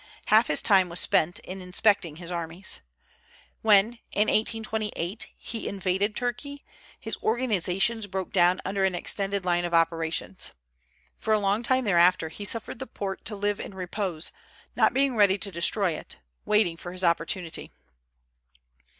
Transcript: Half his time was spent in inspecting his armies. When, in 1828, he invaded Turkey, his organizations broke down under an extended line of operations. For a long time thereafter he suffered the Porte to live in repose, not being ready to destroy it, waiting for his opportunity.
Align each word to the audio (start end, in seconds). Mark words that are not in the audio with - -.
Half 0.29 0.47
his 0.47 0.63
time 0.63 0.89
was 0.89 0.99
spent 0.99 1.37
in 1.41 1.61
inspecting 1.61 2.15
his 2.15 2.31
armies. 2.31 2.81
When, 3.61 3.99
in 4.11 4.29
1828, 4.29 5.27
he 5.37 5.67
invaded 5.67 6.15
Turkey, 6.15 6.65
his 6.99 7.17
organizations 7.21 8.07
broke 8.07 8.31
down 8.33 8.61
under 8.65 8.83
an 8.83 8.95
extended 8.95 9.45
line 9.45 9.63
of 9.63 9.75
operations. 9.75 10.53
For 11.19 11.35
a 11.35 11.39
long 11.39 11.61
time 11.61 11.83
thereafter 11.83 12.29
he 12.29 12.45
suffered 12.45 12.79
the 12.79 12.87
Porte 12.87 13.23
to 13.25 13.35
live 13.35 13.59
in 13.59 13.75
repose, 13.75 14.31
not 14.75 14.91
being 14.91 15.15
ready 15.15 15.37
to 15.37 15.51
destroy 15.51 15.91
it, 15.91 16.17
waiting 16.45 16.77
for 16.77 16.93
his 16.93 17.03
opportunity. 17.03 17.71